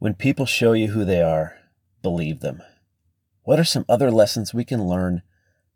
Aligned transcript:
When 0.00 0.14
people 0.14 0.46
show 0.46 0.72
you 0.72 0.92
who 0.92 1.04
they 1.04 1.20
are, 1.20 1.58
believe 2.00 2.40
them. 2.40 2.62
What 3.42 3.60
are 3.60 3.64
some 3.64 3.84
other 3.86 4.10
lessons 4.10 4.54
we 4.54 4.64
can 4.64 4.86
learn 4.86 5.20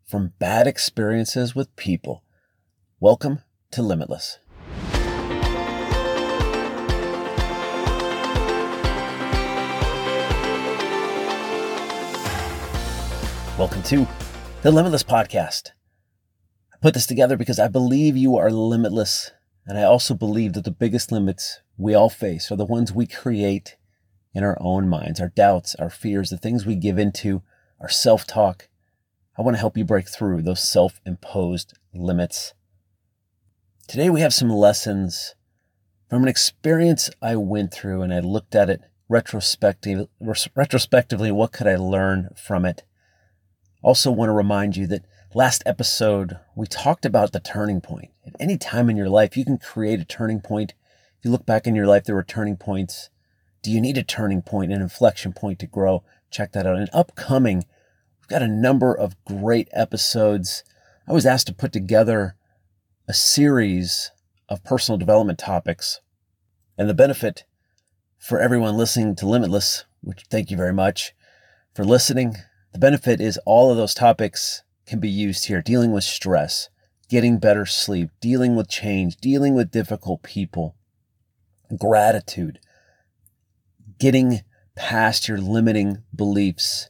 from 0.03 0.33
bad 0.39 0.65
experiences 0.65 1.53
with 1.53 1.75
people? 1.75 2.23
Welcome 2.99 3.43
to 3.69 3.83
Limitless. 3.83 4.39
Welcome 13.59 13.83
to 13.83 14.07
the 14.63 14.71
Limitless 14.71 15.03
Podcast. 15.03 15.69
I 16.73 16.77
put 16.81 16.95
this 16.95 17.05
together 17.05 17.37
because 17.37 17.59
I 17.59 17.67
believe 17.67 18.17
you 18.17 18.35
are 18.37 18.49
limitless, 18.49 19.29
and 19.67 19.77
I 19.77 19.83
also 19.83 20.15
believe 20.15 20.53
that 20.53 20.63
the 20.63 20.71
biggest 20.71 21.11
limits 21.11 21.61
we 21.77 21.93
all 21.93 22.09
face 22.09 22.51
are 22.51 22.55
the 22.55 22.65
ones 22.65 22.91
we 22.91 23.05
create 23.05 23.77
in 24.35 24.43
our 24.43 24.57
own 24.59 24.87
minds, 24.89 25.21
our 25.21 25.29
doubts, 25.29 25.73
our 25.75 25.89
fears, 25.89 26.29
the 26.29 26.37
things 26.37 26.65
we 26.65 26.75
give 26.75 26.99
into, 26.99 27.41
our 27.79 27.89
self 27.89 28.27
talk. 28.27 28.67
I 29.37 29.41
want 29.41 29.55
to 29.55 29.59
help 29.59 29.77
you 29.77 29.85
break 29.85 30.09
through 30.09 30.41
those 30.41 30.61
self 30.61 30.99
imposed 31.05 31.73
limits. 31.93 32.53
Today, 33.87 34.09
we 34.09 34.21
have 34.21 34.33
some 34.33 34.49
lessons 34.49 35.35
from 36.09 36.23
an 36.23 36.29
experience 36.29 37.09
I 37.21 37.37
went 37.37 37.73
through, 37.73 38.01
and 38.01 38.13
I 38.13 38.19
looked 38.19 38.55
at 38.55 38.69
it 38.69 38.81
retrospective, 39.07 40.07
retrospectively. 40.19 41.31
What 41.31 41.53
could 41.53 41.67
I 41.67 41.77
learn 41.77 42.29
from 42.35 42.65
it? 42.65 42.83
Also, 43.81 44.11
want 44.11 44.29
to 44.29 44.33
remind 44.33 44.75
you 44.75 44.85
that 44.87 45.05
last 45.33 45.63
episode, 45.65 46.39
we 46.55 46.67
talked 46.67 47.05
about 47.05 47.31
the 47.31 47.39
turning 47.39 47.79
point. 47.79 48.11
At 48.25 48.35
any 48.39 48.57
time 48.57 48.89
in 48.89 48.97
your 48.97 49.09
life, 49.09 49.37
you 49.37 49.45
can 49.45 49.59
create 49.59 49.99
a 49.99 50.05
turning 50.05 50.41
point. 50.41 50.73
If 51.19 51.25
you 51.25 51.31
look 51.31 51.45
back 51.45 51.67
in 51.67 51.75
your 51.75 51.87
life, 51.87 52.03
there 52.03 52.15
were 52.15 52.23
turning 52.23 52.57
points 52.57 53.09
do 53.65 53.71
you 53.71 53.81
need 53.81 53.97
a 53.97 54.03
turning 54.03 54.43
point, 54.43 54.71
an 54.71 54.79
inflection 54.79 55.33
point 55.33 55.57
to 55.57 55.65
grow? 55.65 56.03
Check 56.29 56.51
that 56.51 56.67
out. 56.67 56.77
And 56.77 56.87
upcoming, 56.93 57.65
we've 58.21 58.27
got 58.27 58.43
a 58.43 58.47
number 58.47 58.95
of 58.95 59.15
great 59.25 59.69
episodes. 59.73 60.63
I 61.07 61.13
was 61.13 61.25
asked 61.25 61.47
to 61.47 61.53
put 61.53 61.73
together 61.73 62.35
a 63.07 63.13
series 63.13 64.11
of 64.47 64.63
personal 64.63 64.99
development 64.99 65.39
topics. 65.39 65.99
And 66.77 66.87
the 66.87 66.93
benefit 66.93 67.45
for 68.19 68.39
everyone 68.39 68.77
listening 68.77 69.15
to 69.15 69.27
Limitless, 69.27 69.85
which 70.01 70.25
thank 70.29 70.51
you 70.51 70.57
very 70.57 70.73
much 70.73 71.15
for 71.73 71.83
listening. 71.83 72.35
The 72.71 72.77
benefit 72.77 73.19
is 73.19 73.39
all 73.47 73.71
of 73.71 73.77
those 73.77 73.95
topics 73.95 74.61
can 74.85 74.99
be 74.99 75.09
used 75.09 75.45
here 75.45 75.63
dealing 75.63 75.91
with 75.91 76.03
stress, 76.03 76.69
getting 77.09 77.39
better 77.39 77.65
sleep, 77.65 78.11
dealing 78.21 78.55
with 78.55 78.69
change, 78.69 79.17
dealing 79.17 79.55
with 79.55 79.71
difficult 79.71 80.21
people, 80.21 80.75
gratitude, 81.79 82.59
getting 83.99 84.41
past 84.75 85.27
your 85.27 85.37
limiting 85.37 86.03
beliefs, 86.13 86.89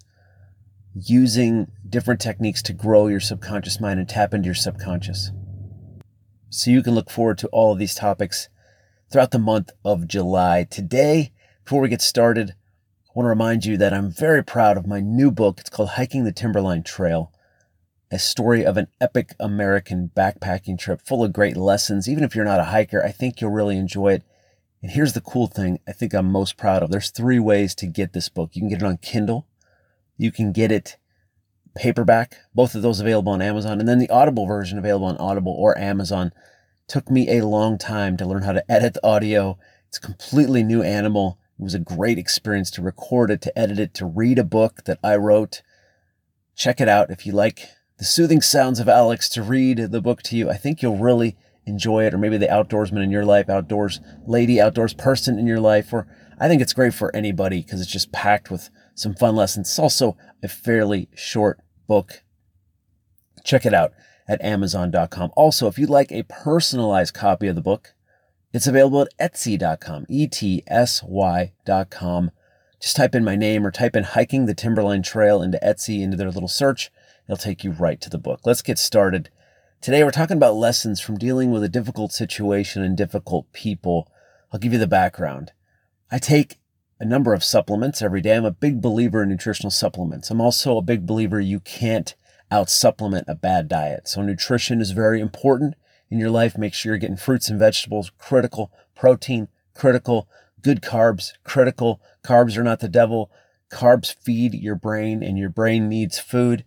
using 0.94 1.72
different 1.88 2.20
techniques 2.20 2.61
to 2.64 2.73
grow 2.73 3.08
your 3.08 3.20
subconscious 3.20 3.80
mind 3.80 4.00
and 4.00 4.09
tap 4.09 4.34
into 4.34 4.45
your 4.45 4.56
subconscious. 4.56 5.31
So 6.50 6.72
you 6.72 6.81
can 6.81 6.95
look 6.95 7.09
forward 7.09 7.38
to 7.39 7.48
all 7.48 7.73
of 7.73 7.80
these 7.80 7.95
topics 7.95 8.50
throughout 9.11 9.31
the 9.31 9.39
month 9.39 9.72
of 9.83 10.08
July. 10.08 10.64
Today, 10.64 11.31
before 11.64 11.81
we 11.81 11.89
get 11.89 12.02
started, 12.02 12.52
I 12.52 13.11
want 13.14 13.26
to 13.26 13.30
remind 13.30 13.66
you 13.66 13.78
that 13.78 13.94
I'm 13.94 14.11
very 14.11 14.44
proud 14.44 14.78
of 14.78 14.88
my 14.88 15.00
new 15.00 15.31
book. 15.31 15.59
It's 15.59 15.70
called 15.70 15.89
Hiking 15.89 16.23
the 16.23 16.31
Timberline 16.31 16.83
Trail, 16.83 17.31
a 18.11 18.20
story 18.20 18.66
of 18.66 18.78
an 18.78 18.88
epic 19.00 19.36
American 19.39 20.11
backpacking 20.16 20.80
trip 20.80 21.02
full 21.02 21.23
of 21.23 21.33
great 21.33 21.58
lessons. 21.58 22.09
Even 22.09 22.23
if 22.23 22.36
you're 22.36 22.45
not 22.45 22.59
a 22.59 22.66
hiker, 22.66 23.03
I 23.03 23.11
think 23.11 23.42
you'll 23.42 23.52
really 23.52 23.78
enjoy 23.78 24.14
it. 24.14 24.23
And 24.86 24.94
here's 24.94 25.14
the 25.14 25.22
cool 25.22 25.47
thing 25.47 25.80
I 25.88 25.94
think 25.94 26.14
I'm 26.14 26.31
most 26.31 26.58
proud 26.58 26.83
of. 26.83 26.91
There's 26.91 27.09
three 27.09 27.39
ways 27.39 27.73
to 27.73 27.88
get 27.88 28.14
this 28.14 28.30
book. 28.30 28.52
You 28.53 28.61
can 28.61 28.69
get 28.69 28.83
it 28.83 28.86
on 28.86 28.97
Kindle. 28.97 29.47
You 30.16 30.31
can 30.31 30.52
get 30.52 30.72
it 30.72 30.97
paperback, 31.73 32.38
both 32.53 32.75
of 32.75 32.83
those 32.83 33.00
available 33.00 33.31
on 33.31 33.42
Amazon, 33.42 33.80
and 33.80 33.89
then 33.89 33.98
the 33.98 34.11
Audible 34.11 34.45
version 34.45 34.77
available 34.77 35.08
on 35.08 35.17
Audible 35.17 35.54
or 35.54 35.76
Amazon. 35.76 36.32
Took 36.87 37.09
me 37.09 37.36
a 37.36 37.48
long 37.48 37.80
time 37.80 38.15
to 38.17 38.27
learn 38.27 38.43
how 38.43 38.52
to 38.52 38.71
edit 38.71 38.93
the 38.93 39.04
audio. 39.04 39.58
It's 39.87 39.98
completely 39.98 40.61
new 40.61 40.83
animal. 40.83 41.39
It 41.58 41.64
was 41.64 41.73
a 41.73 41.80
great 41.80 42.20
experience 42.20 42.70
to 42.70 42.83
record 42.83 43.32
it, 43.32 43.42
to 43.42 43.58
edit 43.58 43.80
it, 43.80 43.95
to 43.95 44.05
read 44.05 44.38
a 44.38 44.43
book 44.43 44.83
that 44.83 44.99
I 45.04 45.15
wrote. 45.15 45.64
Check 46.55 46.80
it 46.80 46.88
out 46.88 47.09
if 47.09 47.26
you 47.26 47.32
like 47.32 47.70
the 47.98 48.05
soothing 48.05 48.39
sounds 48.39 48.80
of 48.80 48.88
Alex 48.88 49.30
to 49.30 49.42
read 49.42 49.80
the 49.80 50.02
book 50.02 50.21
to 50.21 50.38
you. 50.38 50.48
I 50.48 50.58
think 50.58 50.83
you'll 50.83 50.99
really 50.99 51.38
enjoy 51.65 52.05
it, 52.05 52.14
or 52.14 52.17
maybe 52.17 52.37
the 52.37 52.48
outdoorsman 52.48 53.03
in 53.03 53.11
your 53.11 53.26
life, 53.26 53.49
outdoors 53.49 53.99
lady, 54.26 54.61
outdoors 54.61 54.93
person 54.93 55.39
in 55.39 55.48
your 55.48 55.59
life, 55.59 55.92
or 55.93 56.08
I 56.39 56.48
think 56.48 56.61
it's 56.61 56.73
great 56.73 56.93
for 56.93 57.15
anybody 57.15 57.61
because 57.61 57.81
it's 57.81 57.92
just 57.92 58.11
packed 58.11 58.52
with 58.52 58.70
some 58.93 59.14
fun 59.14 59.36
lessons. 59.36 59.70
It's 59.70 59.80
also 59.80 60.17
a 60.43 60.48
fairly 60.48 61.09
short 61.15 61.59
book. 61.87 62.23
Check 63.43 63.65
it 63.65 63.73
out 63.73 63.93
at 64.27 64.42
Amazon.com. 64.42 65.31
Also, 65.36 65.67
if 65.67 65.77
you'd 65.77 65.89
like 65.89 66.11
a 66.11 66.23
personalized 66.23 67.14
copy 67.14 67.48
of 67.48 67.55
the 67.55 67.61
book, 67.61 67.93
it's 68.53 68.67
available 68.67 69.02
at 69.02 69.33
Etsy.com, 69.33 70.05
E 70.08 70.27
T 70.27 70.64
S 70.67 71.03
Y.com. 71.03 72.32
Just 72.82 72.95
type 72.95 73.15
in 73.15 73.23
my 73.23 73.36
name 73.36 73.65
or 73.65 73.71
type 73.71 73.95
in 73.95 74.03
Hiking 74.03 74.45
the 74.45 74.53
Timberline 74.53 75.03
Trail 75.03 75.42
into 75.42 75.59
Etsy 75.64 76.02
into 76.02 76.17
their 76.17 76.32
little 76.32 76.47
search. 76.47 76.92
It'll 77.27 77.37
take 77.37 77.64
you 77.64 77.71
right 77.71 77.99
to 78.02 78.09
the 78.09 78.17
book. 78.17 78.42
Let's 78.45 78.61
get 78.61 78.77
started. 78.77 79.30
Today, 79.81 80.03
we're 80.03 80.11
talking 80.11 80.37
about 80.37 80.55
lessons 80.55 80.99
from 80.99 81.17
dealing 81.17 81.52
with 81.52 81.63
a 81.63 81.69
difficult 81.69 82.11
situation 82.11 82.81
and 82.81 82.97
difficult 82.97 83.52
people. 83.53 84.11
I'll 84.52 84.59
give 84.59 84.73
you 84.73 84.80
the 84.80 84.87
background. 84.87 85.52
I 86.11 86.17
take 86.17 86.59
a 86.99 87.05
number 87.05 87.33
of 87.33 87.43
supplements 87.43 88.02
every 88.02 88.21
day. 88.21 88.35
I'm 88.35 88.45
a 88.45 88.52
big 88.52 88.81
believer 88.81 89.21
in 89.21 89.30
nutritional 89.30 89.69
supplements. 89.69 90.31
I'm 90.31 90.41
also 90.41 90.77
a 90.77 90.81
big 90.81 91.05
believer 91.05 91.39
you 91.39 91.59
can't 91.59 92.15
out 92.49 92.69
supplement 92.69 93.25
a 93.27 93.35
bad 93.35 93.67
diet. 93.67 94.08
So, 94.08 94.23
nutrition 94.23 94.81
is 94.81 94.91
very 94.91 95.19
important 95.19 95.75
in 96.09 96.19
your 96.19 96.31
life. 96.31 96.58
Make 96.58 96.73
sure 96.73 96.93
you're 96.93 96.99
getting 96.99 97.17
fruits 97.17 97.49
and 97.49 97.59
vegetables, 97.59 98.11
critical, 98.17 98.71
protein, 98.95 99.49
critical, 99.75 100.27
good 100.64 100.81
carbs, 100.81 101.33
critical. 101.43 102.02
Carbs 102.23 102.58
are 102.58 102.64
not 102.64 102.80
the 102.80 102.89
devil. 102.89 103.30
Carbs 103.71 104.14
feed 104.14 104.55
your 104.55 104.75
brain, 104.75 105.21
and 105.21 105.37
your 105.37 105.49
brain 105.49 105.87
needs 105.89 106.17
food. 106.17 106.65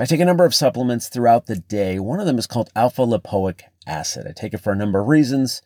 I 0.00 0.06
take 0.06 0.20
a 0.20 0.24
number 0.24 0.46
of 0.46 0.54
supplements 0.54 1.08
throughout 1.08 1.44
the 1.44 1.56
day. 1.56 1.98
One 1.98 2.20
of 2.20 2.26
them 2.26 2.38
is 2.38 2.46
called 2.46 2.70
alpha 2.74 3.02
lipoic 3.02 3.64
acid. 3.86 4.26
I 4.26 4.32
take 4.32 4.54
it 4.54 4.60
for 4.60 4.72
a 4.72 4.76
number 4.76 4.98
of 4.98 5.08
reasons, 5.08 5.60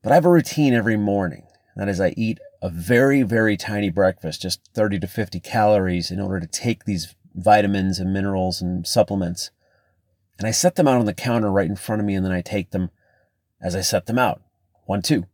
but 0.00 0.12
I 0.12 0.14
have 0.14 0.24
a 0.24 0.30
routine 0.30 0.74
every 0.74 0.96
morning. 0.96 1.48
That 1.74 1.88
is, 1.88 2.00
I 2.00 2.14
eat 2.16 2.38
a 2.62 2.70
very, 2.70 3.22
very 3.22 3.56
tiny 3.56 3.90
breakfast, 3.90 4.42
just 4.42 4.60
30 4.74 5.00
to 5.00 5.08
50 5.08 5.40
calories, 5.40 6.12
in 6.12 6.20
order 6.20 6.38
to 6.38 6.46
take 6.46 6.84
these 6.84 7.16
vitamins 7.34 7.98
and 7.98 8.12
minerals 8.12 8.62
and 8.62 8.86
supplements. 8.86 9.50
And 10.38 10.46
I 10.46 10.52
set 10.52 10.76
them 10.76 10.86
out 10.86 11.00
on 11.00 11.06
the 11.06 11.12
counter 11.12 11.50
right 11.50 11.68
in 11.68 11.74
front 11.74 12.00
of 12.00 12.06
me, 12.06 12.14
and 12.14 12.24
then 12.24 12.32
I 12.32 12.42
take 12.42 12.70
them 12.70 12.90
as 13.60 13.74
I 13.74 13.80
set 13.80 14.06
them 14.06 14.20
out. 14.20 14.40
One, 14.86 15.02
two. 15.02 15.26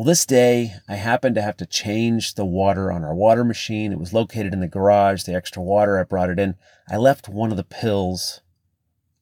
Well, 0.00 0.06
this 0.06 0.24
day 0.24 0.76
I 0.88 0.94
happened 0.94 1.34
to 1.34 1.42
have 1.42 1.58
to 1.58 1.66
change 1.66 2.32
the 2.32 2.46
water 2.46 2.90
on 2.90 3.04
our 3.04 3.14
water 3.14 3.44
machine. 3.44 3.92
It 3.92 3.98
was 3.98 4.14
located 4.14 4.54
in 4.54 4.60
the 4.60 4.66
garage, 4.66 5.24
the 5.24 5.34
extra 5.34 5.62
water, 5.62 5.98
I 5.98 6.04
brought 6.04 6.30
it 6.30 6.38
in. 6.38 6.54
I 6.88 6.96
left 6.96 7.28
one 7.28 7.50
of 7.50 7.58
the 7.58 7.64
pills 7.64 8.40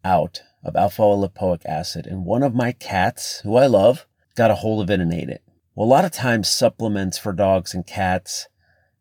out 0.04 0.42
of 0.62 0.76
alpha 0.76 1.02
lipoic 1.02 1.66
acid, 1.66 2.06
and 2.06 2.24
one 2.24 2.44
of 2.44 2.54
my 2.54 2.70
cats, 2.70 3.40
who 3.40 3.56
I 3.56 3.66
love, 3.66 4.06
got 4.36 4.52
a 4.52 4.54
hold 4.54 4.80
of 4.80 4.88
it 4.88 5.00
and 5.00 5.12
ate 5.12 5.28
it. 5.28 5.42
Well, 5.74 5.88
a 5.88 5.90
lot 5.90 6.04
of 6.04 6.12
times 6.12 6.48
supplements 6.48 7.18
for 7.18 7.32
dogs 7.32 7.74
and 7.74 7.84
cats, 7.84 8.46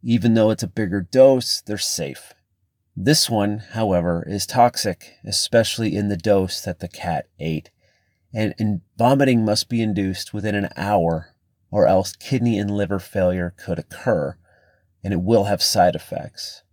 even 0.02 0.34
though 0.34 0.50
it's 0.50 0.64
a 0.64 0.68
bigger 0.68 1.02
dose, 1.02 1.62
they're 1.62 1.78
safe. 1.78 2.34
This 2.96 3.30
one, 3.30 3.60
however, 3.74 4.26
is 4.28 4.48
toxic, 4.48 5.14
especially 5.24 5.96
in 5.96 6.08
the 6.08 6.18
dose 6.18 6.60
that 6.60 6.80
the 6.80 6.88
cat 6.88 7.28
ate. 7.40 7.70
And, 8.34 8.56
and 8.58 8.82
vomiting 8.98 9.46
must 9.46 9.70
be 9.70 9.84
induced 9.84 10.34
within 10.34 10.56
an 10.56 10.70
hour 10.76 11.36
or 11.72 11.88
else 11.88 12.16
kidney 12.16 12.58
and 12.58 12.72
liver 12.72 13.00
failure 13.00 13.54
could 13.58 13.80
occur, 13.80 14.38
and 15.04 15.14
it 15.14 15.22
will 15.22 15.46
have 15.46 15.62
side 15.62 15.96
effects. 15.96 16.64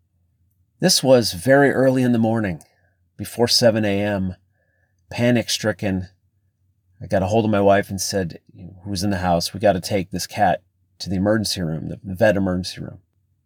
This 0.80 1.02
was 1.02 1.32
very 1.32 1.70
early 1.70 2.02
in 2.02 2.12
the 2.12 2.18
morning, 2.18 2.62
before 3.16 3.48
7 3.48 3.84
a.m. 3.84 4.36
Panic 5.10 5.48
stricken, 5.48 6.08
I 7.04 7.06
got 7.06 7.22
a 7.22 7.26
hold 7.26 7.44
of 7.44 7.50
my 7.50 7.60
wife 7.60 7.90
and 7.90 8.00
said, 8.00 8.40
who 8.56 8.88
was 8.88 9.02
in 9.02 9.10
the 9.10 9.18
house, 9.18 9.52
we 9.52 9.60
got 9.60 9.74
to 9.74 9.80
take 9.80 10.10
this 10.10 10.26
cat 10.26 10.62
to 11.00 11.10
the 11.10 11.16
emergency 11.16 11.60
room, 11.60 11.88
the 11.88 11.98
vet 12.02 12.36
emergency 12.36 12.80
room. 12.80 13.00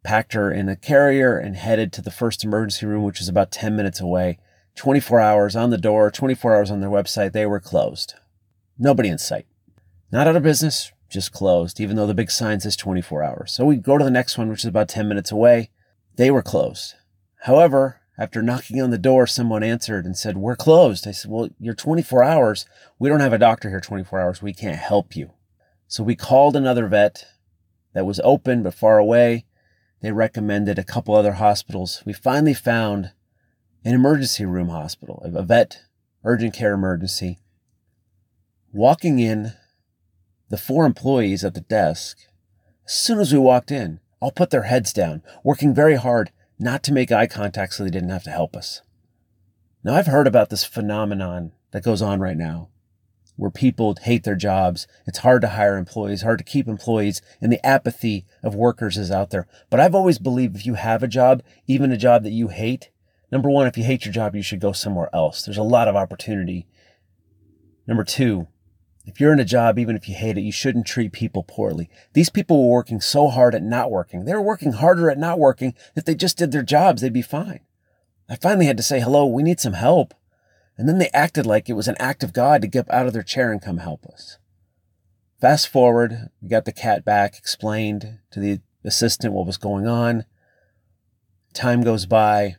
Packed 0.04 0.34
her 0.34 0.50
in 0.52 0.68
a 0.68 0.76
carrier 0.76 1.36
and 1.36 1.56
headed 1.56 1.92
to 1.94 2.02
the 2.02 2.12
first 2.12 2.44
emergency 2.44 2.86
room, 2.86 3.02
which 3.02 3.20
is 3.20 3.28
about 3.28 3.50
10 3.50 3.74
minutes 3.74 4.00
away. 4.00 4.38
24 4.76 5.18
hours 5.18 5.56
on 5.56 5.70
the 5.70 5.76
door, 5.76 6.08
24 6.08 6.54
hours 6.54 6.70
on 6.70 6.80
their 6.80 6.88
website, 6.88 7.32
they 7.32 7.46
were 7.46 7.58
closed. 7.58 8.14
Nobody 8.78 9.08
in 9.08 9.18
sight. 9.18 9.46
Not 10.12 10.28
out 10.28 10.36
of 10.36 10.42
business, 10.44 10.92
just 11.08 11.32
closed, 11.32 11.80
even 11.80 11.96
though 11.96 12.06
the 12.06 12.14
big 12.14 12.30
sign 12.30 12.60
says 12.60 12.76
24 12.76 13.22
hours. 13.22 13.52
So 13.52 13.64
we 13.64 13.76
go 13.76 13.98
to 13.98 14.04
the 14.04 14.10
next 14.10 14.36
one, 14.36 14.48
which 14.48 14.60
is 14.60 14.66
about 14.66 14.88
10 14.88 15.08
minutes 15.08 15.32
away. 15.32 15.70
They 16.16 16.30
were 16.30 16.42
closed. 16.42 16.94
However, 17.42 18.00
after 18.18 18.42
knocking 18.42 18.82
on 18.82 18.90
the 18.90 18.98
door, 18.98 19.26
someone 19.26 19.62
answered 19.62 20.04
and 20.04 20.16
said, 20.16 20.36
We're 20.36 20.56
closed. 20.56 21.06
I 21.06 21.12
said, 21.12 21.30
Well, 21.30 21.48
you're 21.60 21.74
24 21.74 22.24
hours. 22.24 22.66
We 22.98 23.08
don't 23.08 23.20
have 23.20 23.32
a 23.32 23.38
doctor 23.38 23.70
here 23.70 23.80
24 23.80 24.20
hours. 24.20 24.42
We 24.42 24.52
can't 24.52 24.78
help 24.78 25.14
you. 25.14 25.32
So 25.86 26.02
we 26.02 26.16
called 26.16 26.56
another 26.56 26.88
vet 26.88 27.26
that 27.94 28.04
was 28.06 28.20
open 28.24 28.62
but 28.62 28.74
far 28.74 28.98
away. 28.98 29.46
They 30.00 30.12
recommended 30.12 30.78
a 30.78 30.84
couple 30.84 31.14
other 31.14 31.34
hospitals. 31.34 32.02
We 32.04 32.12
finally 32.12 32.54
found 32.54 33.12
an 33.84 33.94
emergency 33.94 34.44
room 34.44 34.68
hospital, 34.68 35.22
a 35.24 35.42
vet 35.42 35.80
urgent 36.24 36.54
care 36.54 36.74
emergency. 36.74 37.38
Walking 38.72 39.18
in, 39.18 39.52
the 40.48 40.58
four 40.58 40.86
employees 40.86 41.44
at 41.44 41.54
the 41.54 41.60
desk, 41.60 42.18
as 42.86 42.92
soon 42.92 43.18
as 43.18 43.32
we 43.32 43.38
walked 43.38 43.70
in, 43.70 44.00
all 44.20 44.30
put 44.30 44.50
their 44.50 44.62
heads 44.62 44.92
down, 44.92 45.22
working 45.44 45.74
very 45.74 45.96
hard 45.96 46.30
not 46.58 46.82
to 46.84 46.92
make 46.92 47.12
eye 47.12 47.26
contact 47.26 47.74
so 47.74 47.84
they 47.84 47.90
didn't 47.90 48.08
have 48.08 48.24
to 48.24 48.30
help 48.30 48.56
us. 48.56 48.82
Now, 49.84 49.94
I've 49.94 50.06
heard 50.06 50.26
about 50.26 50.50
this 50.50 50.64
phenomenon 50.64 51.52
that 51.70 51.84
goes 51.84 52.02
on 52.02 52.20
right 52.20 52.36
now 52.36 52.68
where 53.38 53.50
people 53.52 53.96
hate 54.02 54.24
their 54.24 54.34
jobs. 54.34 54.88
It's 55.06 55.20
hard 55.20 55.42
to 55.42 55.48
hire 55.48 55.76
employees, 55.76 56.22
hard 56.22 56.38
to 56.38 56.44
keep 56.44 56.66
employees, 56.66 57.22
and 57.40 57.52
the 57.52 57.64
apathy 57.64 58.26
of 58.42 58.56
workers 58.56 58.98
is 58.98 59.12
out 59.12 59.30
there. 59.30 59.46
But 59.70 59.78
I've 59.78 59.94
always 59.94 60.18
believed 60.18 60.56
if 60.56 60.66
you 60.66 60.74
have 60.74 61.04
a 61.04 61.08
job, 61.08 61.44
even 61.68 61.92
a 61.92 61.96
job 61.96 62.24
that 62.24 62.32
you 62.32 62.48
hate, 62.48 62.90
number 63.30 63.48
one, 63.48 63.68
if 63.68 63.78
you 63.78 63.84
hate 63.84 64.04
your 64.04 64.12
job, 64.12 64.34
you 64.34 64.42
should 64.42 64.60
go 64.60 64.72
somewhere 64.72 65.08
else. 65.14 65.44
There's 65.44 65.56
a 65.56 65.62
lot 65.62 65.86
of 65.86 65.94
opportunity. 65.94 66.66
Number 67.86 68.02
two, 68.02 68.48
if 69.08 69.18
you're 69.18 69.32
in 69.32 69.40
a 69.40 69.44
job, 69.44 69.78
even 69.78 69.96
if 69.96 70.06
you 70.06 70.14
hate 70.14 70.36
it, 70.36 70.42
you 70.42 70.52
shouldn't 70.52 70.86
treat 70.86 71.12
people 71.12 71.42
poorly. 71.42 71.88
These 72.12 72.28
people 72.28 72.62
were 72.62 72.74
working 72.74 73.00
so 73.00 73.28
hard 73.28 73.54
at 73.54 73.62
not 73.62 73.90
working. 73.90 74.26
They 74.26 74.34
were 74.34 74.42
working 74.42 74.72
harder 74.72 75.10
at 75.10 75.16
not 75.16 75.38
working. 75.38 75.74
If 75.96 76.04
they 76.04 76.14
just 76.14 76.36
did 76.36 76.52
their 76.52 76.62
jobs, 76.62 77.00
they'd 77.00 77.10
be 77.10 77.22
fine. 77.22 77.60
I 78.28 78.36
finally 78.36 78.66
had 78.66 78.76
to 78.76 78.82
say, 78.82 79.00
hello, 79.00 79.24
we 79.24 79.42
need 79.42 79.60
some 79.60 79.72
help. 79.72 80.12
And 80.76 80.86
then 80.86 80.98
they 80.98 81.08
acted 81.14 81.46
like 81.46 81.70
it 81.70 81.74
was 81.74 81.88
an 81.88 81.96
act 81.98 82.22
of 82.22 82.34
God 82.34 82.60
to 82.60 82.68
get 82.68 82.92
out 82.92 83.06
of 83.06 83.14
their 83.14 83.22
chair 83.22 83.50
and 83.50 83.62
come 83.62 83.78
help 83.78 84.04
us. 84.04 84.36
Fast 85.40 85.68
forward, 85.68 86.28
we 86.42 86.48
got 86.50 86.66
the 86.66 86.72
cat 86.72 87.02
back, 87.02 87.38
explained 87.38 88.18
to 88.30 88.40
the 88.40 88.60
assistant 88.84 89.32
what 89.32 89.46
was 89.46 89.56
going 89.56 89.86
on. 89.86 90.26
Time 91.54 91.82
goes 91.82 92.04
by. 92.04 92.56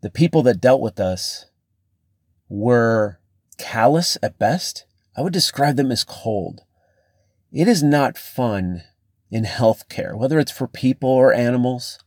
The 0.00 0.10
people 0.10 0.44
that 0.44 0.60
dealt 0.60 0.80
with 0.80 1.00
us 1.00 1.46
were 2.48 3.18
callous 3.58 4.16
at 4.22 4.38
best. 4.38 4.85
I 5.16 5.22
would 5.22 5.32
describe 5.32 5.76
them 5.76 5.90
as 5.90 6.04
cold. 6.04 6.62
It 7.52 7.68
is 7.68 7.82
not 7.82 8.18
fun 8.18 8.82
in 9.30 9.44
healthcare, 9.44 10.16
whether 10.16 10.38
it's 10.38 10.52
for 10.52 10.66
people 10.66 11.08
or 11.08 11.32
animals, 11.32 11.98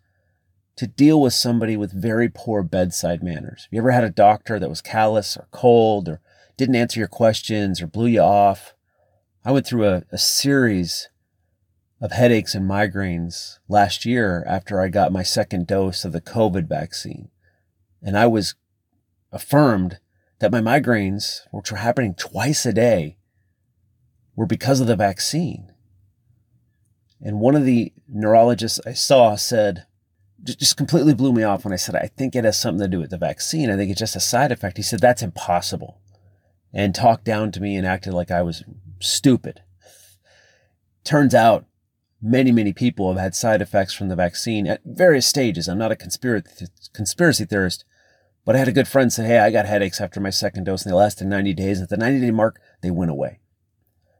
to 0.76 0.88
deal 0.88 1.20
with 1.20 1.34
somebody 1.34 1.76
with 1.76 1.92
very 1.92 2.30
poor 2.30 2.64
bedside 2.64 3.24
manners. 3.24 3.64
Have 3.64 3.74
you 3.74 3.80
ever 3.80 3.92
had 3.92 4.04
a 4.04 4.10
doctor 4.10 4.60
that 4.60 4.70
was 4.70 4.82
callous 4.82 5.36
or 5.36 5.48
cold 5.52 6.08
or 6.08 6.22
didn't 6.56 6.76
answer 6.76 7.00
your 7.00 7.10
questions 7.10 7.82
or 7.82 7.88
blew 7.88 8.08
you 8.08 8.22
off? 8.22 8.74
I 9.44 9.52
went 9.52 9.66
through 9.66 9.88
a, 9.88 10.04
a 10.12 10.18
series 10.18 11.10
of 12.00 12.12
headaches 12.12 12.56
and 12.56 12.70
migraines 12.70 13.60
last 13.68 14.06
year 14.06 14.46
after 14.48 14.80
I 14.80 14.88
got 14.88 15.12
my 15.12 15.24
second 15.24 15.68
dose 15.68 16.06
of 16.06 16.14
the 16.14 16.22
COVID 16.22 16.68
vaccine. 16.68 17.30
And 18.02 18.18
I 18.18 18.28
was 18.28 18.56
affirmed 19.32 20.00
that 20.40 20.52
my 20.52 20.62
migraines, 20.62 21.42
which 21.52 21.72
were 21.72 21.78
happening 21.78 22.16
twice 22.16 22.66
a 22.66 22.74
day, 22.74 23.18
were 24.36 24.46
because 24.46 24.80
of 24.80 24.88
the 24.88 24.96
vaccine. 24.96 25.74
And 27.22 27.40
one 27.40 27.56
of 27.56 27.66
the 27.66 27.92
neurologists 28.08 28.80
I 28.86 28.94
saw 28.94 29.36
said, 29.36 29.86
just 30.44 30.78
completely 30.78 31.14
blew 31.14 31.34
me 31.34 31.44
off 31.44 31.66
when 31.66 31.74
I 31.74 31.78
said, 31.78 31.96
I 31.96 32.10
think 32.16 32.36
it 32.36 32.46
has 32.46 32.58
something 32.58 32.82
to 32.82 32.88
do 32.88 33.00
with 33.00 33.10
the 33.10 33.18
vaccine. 33.18 33.70
I 33.70 33.76
think 33.76 33.92
it's 33.92 34.00
just 34.00 34.16
a 34.16 34.22
side 34.22 34.54
effect. 34.54 34.78
He 34.78 34.84
said, 34.84 35.02
that's 35.02 35.22
impossible. 35.22 36.00
And 36.72 36.96
talked 36.96 37.26
down 37.26 37.52
to 37.52 37.60
me 37.60 37.76
and 37.76 37.86
acted 37.86 38.14
like 38.14 38.32
I 38.32 38.42
was 38.42 38.64
stupid. 39.02 39.62
Turns 41.04 41.36
out 41.36 41.66
many, 42.22 42.52
many 42.52 42.72
people 42.72 43.10
have 43.12 43.22
had 43.22 43.36
side 43.36 43.62
effects 43.62 43.94
from 43.94 44.08
the 44.08 44.16
vaccine 44.16 44.68
at 44.68 44.82
various 44.86 45.28
stages. 45.28 45.68
I'm 45.68 45.78
not 45.78 45.92
a 45.92 45.98
conspiracy, 45.98 46.68
conspiracy 46.94 47.44
theorist, 47.44 47.84
but 48.50 48.56
I 48.56 48.60
had 48.60 48.68
a 48.68 48.72
good 48.72 48.88
friend 48.88 49.14
say, 49.14 49.28
Hey, 49.28 49.38
I 49.38 49.52
got 49.52 49.68
headaches 49.68 50.02
after 50.02 50.20
my 50.20 50.32
second 50.32 50.64
dose 50.64 50.82
and 50.82 50.92
they 50.92 50.96
lasted 50.96 51.28
90 51.28 51.54
days. 51.54 51.84
At 51.84 51.90
the 51.90 51.98
90 51.98 52.20
day 52.20 52.32
mark, 52.32 52.60
they 52.82 52.90
went 52.90 53.12
away. 53.12 53.42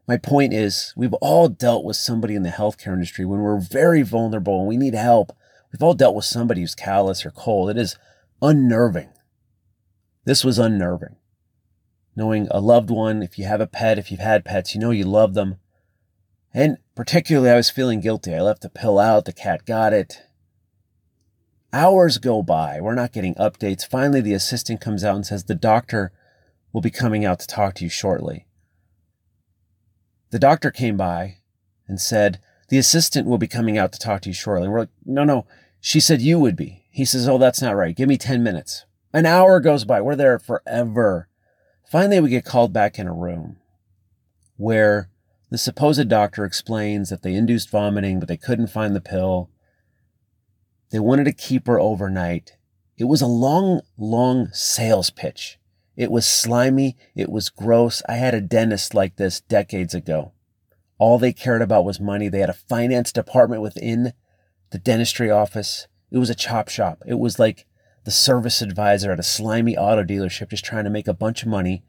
My 0.06 0.18
point 0.18 0.52
is, 0.52 0.94
we've 0.96 1.14
all 1.14 1.48
dealt 1.48 1.84
with 1.84 1.96
somebody 1.96 2.36
in 2.36 2.44
the 2.44 2.50
healthcare 2.50 2.92
industry 2.92 3.24
when 3.24 3.40
we're 3.40 3.58
very 3.58 4.02
vulnerable 4.02 4.60
and 4.60 4.68
we 4.68 4.76
need 4.76 4.94
help 4.94 5.32
We've 5.72 5.82
all 5.82 5.94
dealt 5.94 6.16
with 6.16 6.24
somebody 6.24 6.60
who's 6.60 6.74
callous 6.74 7.24
or 7.24 7.30
cold. 7.30 7.70
It 7.70 7.78
is 7.78 7.96
unnerving. 8.42 9.10
This 10.24 10.44
was 10.44 10.58
unnerving. 10.58 11.16
Knowing 12.16 12.48
a 12.50 12.60
loved 12.60 12.90
one, 12.90 13.22
if 13.22 13.38
you 13.38 13.44
have 13.46 13.60
a 13.60 13.66
pet, 13.66 13.98
if 13.98 14.10
you've 14.10 14.20
had 14.20 14.44
pets, 14.44 14.74
you 14.74 14.80
know 14.80 14.90
you 14.90 15.04
love 15.04 15.34
them. 15.34 15.56
And 16.52 16.78
particularly, 16.96 17.50
I 17.50 17.56
was 17.56 17.70
feeling 17.70 18.00
guilty. 18.00 18.34
I 18.34 18.40
left 18.40 18.62
the 18.62 18.68
pill 18.68 18.98
out, 18.98 19.24
the 19.24 19.32
cat 19.32 19.64
got 19.64 19.92
it. 19.92 20.22
Hours 21.72 22.18
go 22.18 22.42
by. 22.42 22.80
We're 22.80 22.94
not 22.94 23.12
getting 23.12 23.34
updates. 23.36 23.86
Finally, 23.86 24.22
the 24.22 24.34
assistant 24.34 24.80
comes 24.80 25.04
out 25.04 25.16
and 25.16 25.26
says 25.26 25.44
the 25.44 25.54
doctor 25.54 26.12
will 26.72 26.80
be 26.80 26.90
coming 26.90 27.24
out 27.24 27.38
to 27.40 27.46
talk 27.46 27.74
to 27.74 27.84
you 27.84 27.90
shortly. 27.90 28.46
The 30.30 30.38
doctor 30.38 30.70
came 30.70 30.96
by 30.96 31.38
and 31.86 32.00
said, 32.00 32.40
the 32.68 32.78
assistant 32.78 33.26
will 33.26 33.38
be 33.38 33.48
coming 33.48 33.76
out 33.76 33.92
to 33.92 33.98
talk 33.98 34.22
to 34.22 34.28
you 34.28 34.34
shortly. 34.34 34.68
We're 34.68 34.80
like, 34.80 34.88
no, 35.04 35.24
no. 35.24 35.46
She 35.80 35.98
said 35.98 36.22
you 36.22 36.38
would 36.38 36.56
be. 36.56 36.84
He 36.90 37.04
says, 37.04 37.28
oh, 37.28 37.38
that's 37.38 37.62
not 37.62 37.76
right. 37.76 37.96
Give 37.96 38.08
me 38.08 38.16
10 38.16 38.42
minutes. 38.42 38.84
An 39.12 39.26
hour 39.26 39.58
goes 39.60 39.84
by. 39.84 40.00
We're 40.00 40.16
there 40.16 40.38
forever. 40.38 41.28
Finally, 41.90 42.20
we 42.20 42.30
get 42.30 42.44
called 42.44 42.72
back 42.72 42.98
in 42.98 43.08
a 43.08 43.12
room 43.12 43.56
where 44.56 45.08
the 45.50 45.58
supposed 45.58 46.08
doctor 46.08 46.44
explains 46.44 47.10
that 47.10 47.22
they 47.22 47.34
induced 47.34 47.70
vomiting, 47.70 48.20
but 48.20 48.28
they 48.28 48.36
couldn't 48.36 48.68
find 48.68 48.94
the 48.94 49.00
pill. 49.00 49.50
They 50.90 50.98
wanted 50.98 51.24
to 51.24 51.32
keep 51.32 51.66
her 51.66 51.80
overnight. 51.80 52.56
It 52.98 53.04
was 53.04 53.22
a 53.22 53.26
long, 53.26 53.80
long 53.96 54.48
sales 54.52 55.10
pitch. 55.10 55.58
It 55.96 56.10
was 56.10 56.26
slimy. 56.26 56.96
It 57.14 57.30
was 57.30 57.48
gross. 57.50 58.02
I 58.08 58.14
had 58.14 58.34
a 58.34 58.40
dentist 58.40 58.94
like 58.94 59.16
this 59.16 59.40
decades 59.40 59.94
ago. 59.94 60.32
All 60.98 61.18
they 61.18 61.32
cared 61.32 61.62
about 61.62 61.84
was 61.84 62.00
money. 62.00 62.28
They 62.28 62.40
had 62.40 62.50
a 62.50 62.54
finance 62.54 63.12
department 63.12 63.62
within 63.62 64.12
the 64.70 64.78
dentistry 64.78 65.30
office. 65.30 65.88
It 66.10 66.18
was 66.18 66.30
a 66.30 66.34
chop 66.34 66.68
shop. 66.68 67.02
It 67.06 67.18
was 67.18 67.38
like 67.38 67.66
the 68.04 68.10
service 68.10 68.60
advisor 68.60 69.12
at 69.12 69.20
a 69.20 69.22
slimy 69.22 69.76
auto 69.76 70.04
dealership 70.04 70.50
just 70.50 70.64
trying 70.64 70.84
to 70.84 70.90
make 70.90 71.08
a 71.08 71.14
bunch 71.14 71.42
of 71.42 71.48
money. 71.48 71.84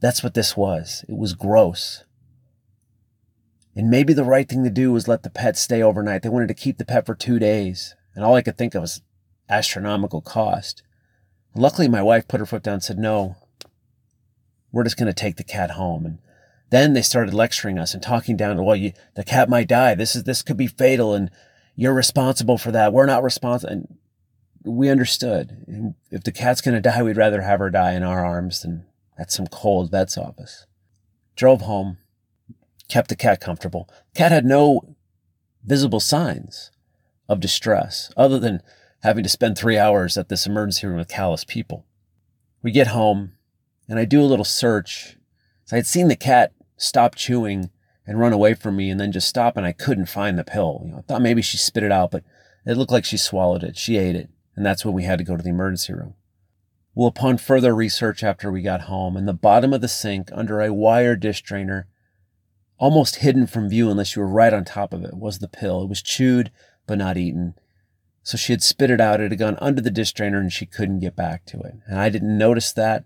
That's 0.00 0.22
what 0.22 0.34
this 0.34 0.56
was. 0.56 1.04
It 1.08 1.16
was 1.16 1.34
gross. 1.34 2.04
And 3.74 3.88
maybe 3.88 4.12
the 4.12 4.24
right 4.24 4.48
thing 4.48 4.64
to 4.64 4.70
do 4.70 4.92
was 4.92 5.08
let 5.08 5.22
the 5.22 5.30
pet 5.30 5.56
stay 5.56 5.82
overnight. 5.82 6.22
They 6.22 6.28
wanted 6.28 6.48
to 6.48 6.54
keep 6.54 6.78
the 6.78 6.84
pet 6.84 7.06
for 7.06 7.14
two 7.14 7.38
days. 7.38 7.94
And 8.14 8.24
all 8.24 8.34
I 8.34 8.42
could 8.42 8.58
think 8.58 8.74
of 8.74 8.82
was 8.82 9.02
astronomical 9.48 10.20
cost. 10.20 10.82
luckily, 11.54 11.88
my 11.88 12.02
wife 12.02 12.28
put 12.28 12.40
her 12.40 12.46
foot 12.46 12.62
down 12.62 12.74
and 12.74 12.82
said, 12.82 12.98
no, 12.98 13.36
we're 14.70 14.84
just 14.84 14.96
going 14.96 15.06
to 15.06 15.12
take 15.12 15.36
the 15.36 15.44
cat 15.44 15.72
home. 15.72 16.06
And 16.06 16.18
then 16.70 16.92
they 16.94 17.02
started 17.02 17.34
lecturing 17.34 17.78
us 17.78 17.92
and 17.94 18.02
talking 18.02 18.36
down 18.36 18.56
to, 18.56 18.62
well, 18.62 18.76
you, 18.76 18.92
the 19.14 19.24
cat 19.24 19.48
might 19.48 19.68
die. 19.68 19.94
This 19.94 20.16
is, 20.16 20.24
this 20.24 20.42
could 20.42 20.56
be 20.56 20.66
fatal 20.66 21.14
and 21.14 21.30
you're 21.74 21.94
responsible 21.94 22.58
for 22.58 22.70
that. 22.72 22.92
We're 22.92 23.06
not 23.06 23.22
responsible. 23.22 23.72
And 23.72 23.98
we 24.64 24.88
understood. 24.88 25.64
And 25.66 25.94
if 26.10 26.24
the 26.24 26.32
cat's 26.32 26.60
going 26.60 26.74
to 26.74 26.80
die, 26.80 27.02
we'd 27.02 27.16
rather 27.16 27.42
have 27.42 27.60
her 27.60 27.70
die 27.70 27.92
in 27.92 28.02
our 28.02 28.24
arms 28.24 28.62
than 28.62 28.86
at 29.18 29.32
some 29.32 29.46
cold 29.46 29.90
vet's 29.90 30.18
office. 30.18 30.66
Drove 31.36 31.62
home, 31.62 31.98
kept 32.88 33.08
the 33.08 33.16
cat 33.16 33.40
comfortable. 33.40 33.88
Cat 34.14 34.32
had 34.32 34.44
no 34.44 34.96
visible 35.64 36.00
signs 36.00 36.70
of 37.28 37.40
distress 37.40 38.10
other 38.16 38.38
than 38.38 38.62
having 39.02 39.22
to 39.22 39.28
spend 39.28 39.56
three 39.56 39.78
hours 39.78 40.16
at 40.16 40.28
this 40.28 40.46
emergency 40.46 40.86
room 40.86 40.98
with 40.98 41.08
callous 41.08 41.44
people. 41.44 41.86
We 42.62 42.70
get 42.70 42.88
home 42.88 43.32
and 43.88 43.98
I 43.98 44.04
do 44.04 44.20
a 44.20 44.24
little 44.24 44.44
search. 44.44 45.16
So 45.64 45.76
I 45.76 45.78
had 45.78 45.86
seen 45.86 46.08
the 46.08 46.16
cat 46.16 46.52
stop 46.76 47.14
chewing 47.14 47.70
and 48.06 48.18
run 48.18 48.32
away 48.32 48.54
from 48.54 48.76
me 48.76 48.90
and 48.90 49.00
then 49.00 49.12
just 49.12 49.28
stop 49.28 49.56
and 49.56 49.66
I 49.66 49.72
couldn't 49.72 50.06
find 50.06 50.38
the 50.38 50.44
pill. 50.44 50.82
You 50.84 50.92
know, 50.92 50.98
I 50.98 51.02
thought 51.02 51.22
maybe 51.22 51.42
she 51.42 51.56
spit 51.56 51.82
it 51.82 51.92
out, 51.92 52.10
but 52.10 52.24
it 52.64 52.76
looked 52.76 52.92
like 52.92 53.04
she 53.04 53.16
swallowed 53.16 53.62
it. 53.64 53.76
She 53.76 53.96
ate 53.96 54.16
it. 54.16 54.30
And 54.54 54.66
that's 54.66 54.84
when 54.84 54.94
we 54.94 55.04
had 55.04 55.18
to 55.18 55.24
go 55.24 55.36
to 55.36 55.42
the 55.42 55.50
emergency 55.50 55.94
room. 55.94 56.14
Well, 56.94 57.08
upon 57.08 57.38
further 57.38 57.74
research 57.74 58.22
after 58.22 58.52
we 58.52 58.60
got 58.60 58.82
home, 58.82 59.16
in 59.16 59.24
the 59.24 59.32
bottom 59.32 59.72
of 59.72 59.80
the 59.80 59.88
sink 59.88 60.28
under 60.32 60.60
a 60.60 60.74
wire 60.74 61.16
dish 61.16 61.40
drainer, 61.40 61.86
almost 62.82 63.16
hidden 63.16 63.46
from 63.46 63.68
view 63.68 63.88
unless 63.88 64.16
you 64.16 64.20
were 64.22 64.28
right 64.28 64.52
on 64.52 64.64
top 64.64 64.92
of 64.92 65.04
it, 65.04 65.14
was 65.14 65.38
the 65.38 65.46
pill. 65.46 65.84
It 65.84 65.88
was 65.88 66.02
chewed, 66.02 66.50
but 66.84 66.98
not 66.98 67.16
eaten. 67.16 67.54
So 68.24 68.36
she 68.36 68.52
had 68.52 68.60
spit 68.60 68.90
it 68.90 69.00
out. 69.00 69.20
It 69.20 69.30
had 69.30 69.38
gone 69.38 69.56
under 69.60 69.80
the 69.80 69.88
dish 69.88 70.12
drainer 70.12 70.40
and 70.40 70.52
she 70.52 70.66
couldn't 70.66 70.98
get 70.98 71.14
back 71.14 71.44
to 71.46 71.60
it. 71.60 71.76
And 71.86 72.00
I 72.00 72.08
didn't 72.08 72.36
notice 72.36 72.72
that. 72.72 73.04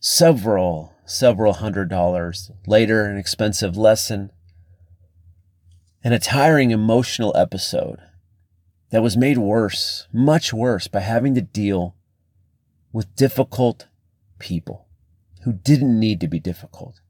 Several 0.00 0.94
several 1.04 1.52
hundred 1.52 1.90
dollars. 1.90 2.50
Later, 2.66 3.04
an 3.04 3.18
expensive 3.18 3.76
lesson. 3.76 4.30
And 6.02 6.14
a 6.14 6.18
tiring 6.18 6.70
emotional 6.70 7.36
episode 7.36 7.98
that 8.88 9.02
was 9.02 9.14
made 9.14 9.36
worse, 9.36 10.08
much 10.10 10.54
worse, 10.54 10.88
by 10.88 11.00
having 11.00 11.34
to 11.34 11.42
deal 11.42 11.96
with 12.94 13.14
difficult 13.14 13.88
people 14.38 14.86
who 15.44 15.52
didn't 15.52 16.00
need 16.00 16.18
to 16.20 16.28
be 16.28 16.40
difficult. 16.40 17.02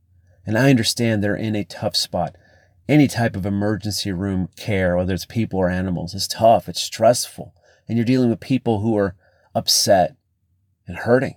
And 0.46 0.58
I 0.58 0.70
understand 0.70 1.22
they're 1.22 1.36
in 1.36 1.56
a 1.56 1.64
tough 1.64 1.96
spot. 1.96 2.36
any 2.88 3.06
type 3.06 3.36
of 3.36 3.46
emergency 3.46 4.10
room 4.10 4.48
care, 4.56 4.96
whether 4.96 5.14
it's 5.14 5.24
people 5.24 5.58
or 5.58 5.70
animals, 5.70 6.14
is 6.14 6.26
tough. 6.26 6.68
It's 6.68 6.82
stressful. 6.82 7.54
And 7.88 7.96
you're 7.96 8.04
dealing 8.04 8.28
with 8.28 8.40
people 8.40 8.80
who 8.80 8.96
are 8.98 9.14
upset 9.54 10.16
and 10.86 10.98
hurting. 10.98 11.36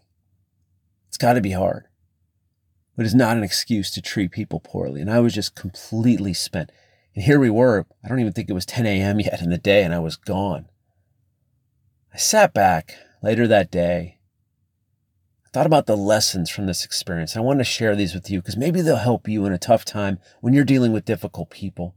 It's 1.08 1.18
got 1.18 1.34
to 1.34 1.42
be 1.42 1.52
hard. 1.52 1.86
But 2.98 3.06
it's 3.06 3.16
not 3.16 3.38
an 3.38 3.44
excuse 3.44 3.92
to 3.92 4.02
treat 4.02 4.32
people 4.32 4.60
poorly. 4.60 5.02
And 5.02 5.10
I 5.10 5.20
was 5.20 5.34
just 5.34 5.56
completely 5.56 6.34
spent. 6.34 6.72
And 7.14 7.24
here 7.24 7.40
we 7.40 7.50
were. 7.50 7.86
I 8.04 8.08
don't 8.08 8.20
even 8.20 8.34
think 8.34 8.50
it 8.50 8.54
was 8.54 8.66
10 8.66 8.86
a.m. 8.86 9.20
yet 9.22 9.42
in 9.42 9.50
the 9.50 9.58
day, 9.58 9.84
and 9.84 9.94
I 9.94 10.00
was 10.00 10.16
gone. 10.16 10.66
I 12.14 12.18
sat 12.18 12.54
back 12.54 12.96
later 13.22 13.48
that 13.48 13.72
day. 13.72 14.15
Thought 15.56 15.66
about 15.66 15.86
the 15.86 15.96
lessons 15.96 16.50
from 16.50 16.66
this 16.66 16.84
experience. 16.84 17.38
I 17.38 17.40
want 17.40 17.60
to 17.62 17.64
share 17.64 17.96
these 17.96 18.14
with 18.14 18.30
you 18.30 18.42
because 18.42 18.58
maybe 18.58 18.82
they'll 18.82 18.98
help 18.98 19.26
you 19.26 19.46
in 19.46 19.54
a 19.54 19.58
tough 19.58 19.86
time 19.86 20.20
when 20.42 20.54
you're 20.54 20.66
dealing 20.66 20.92
with 20.92 21.06
difficult 21.06 21.50
people. 21.50 21.96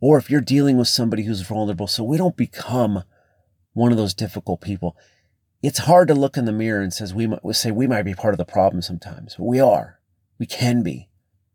Or 0.00 0.16
if 0.16 0.30
you're 0.30 0.40
dealing 0.40 0.76
with 0.76 0.86
somebody 0.86 1.24
who's 1.24 1.40
vulnerable, 1.40 1.88
so 1.88 2.04
we 2.04 2.16
don't 2.16 2.36
become 2.36 3.02
one 3.72 3.90
of 3.90 3.98
those 3.98 4.14
difficult 4.14 4.60
people. 4.60 4.96
It's 5.60 5.80
hard 5.80 6.06
to 6.06 6.14
look 6.14 6.36
in 6.36 6.44
the 6.44 6.52
mirror 6.52 6.80
and 6.80 6.94
says 6.94 7.12
we 7.12 7.26
might 7.26 7.40
say 7.56 7.72
we 7.72 7.88
might 7.88 8.04
be 8.04 8.14
part 8.14 8.32
of 8.32 8.38
the 8.38 8.44
problem 8.44 8.80
sometimes, 8.80 9.34
but 9.34 9.46
we 9.46 9.58
are. 9.58 9.98
We 10.38 10.46
can 10.46 10.84
be. 10.84 11.08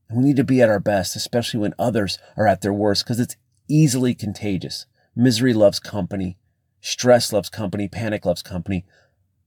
And 0.09 0.17
we 0.17 0.25
need 0.25 0.35
to 0.35 0.43
be 0.43 0.61
at 0.61 0.67
our 0.67 0.81
best, 0.81 1.15
especially 1.15 1.61
when 1.61 1.73
others 1.79 2.17
are 2.35 2.47
at 2.47 2.59
their 2.59 2.73
worst, 2.73 3.05
because 3.05 3.21
it's 3.21 3.37
easily 3.69 4.13
contagious. 4.13 4.87
Misery 5.15 5.53
loves 5.53 5.79
company. 5.79 6.37
Stress 6.81 7.31
loves 7.31 7.47
company. 7.47 7.87
Panic 7.87 8.25
loves 8.25 8.41
company. 8.41 8.83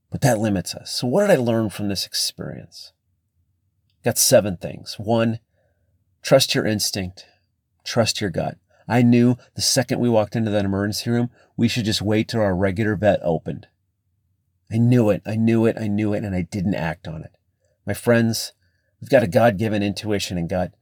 But 0.09 0.21
that 0.21 0.39
limits 0.39 0.73
us. 0.73 0.91
So 0.91 1.07
what 1.07 1.27
did 1.27 1.37
I 1.37 1.41
learn 1.41 1.69
from 1.69 1.89
this 1.89 2.05
experience? 2.05 2.93
Got 4.03 4.17
seven 4.17 4.57
things. 4.57 4.95
One, 4.97 5.39
trust 6.21 6.55
your 6.55 6.65
instinct. 6.65 7.25
Trust 7.83 8.21
your 8.21 8.29
gut. 8.29 8.57
I 8.87 9.01
knew 9.01 9.35
the 9.55 9.61
second 9.61 9.99
we 9.99 10.09
walked 10.09 10.35
into 10.35 10.51
that 10.51 10.65
emergency 10.65 11.09
room, 11.09 11.29
we 11.57 11.67
should 11.67 11.85
just 11.85 12.01
wait 12.01 12.29
till 12.29 12.39
our 12.39 12.55
regular 12.55 12.95
vet 12.95 13.19
opened. 13.21 13.67
I 14.71 14.77
knew 14.77 15.09
it. 15.09 15.21
I 15.25 15.35
knew 15.35 15.65
it. 15.65 15.77
I 15.77 15.87
knew 15.87 16.13
it. 16.13 16.23
And 16.23 16.35
I 16.35 16.41
didn't 16.41 16.75
act 16.75 17.07
on 17.07 17.23
it. 17.23 17.31
My 17.85 17.93
friends, 17.93 18.53
we've 19.01 19.09
got 19.09 19.23
a 19.23 19.27
God 19.27 19.57
given 19.57 19.83
intuition 19.83 20.37
and 20.37 20.49
gut. 20.49 20.73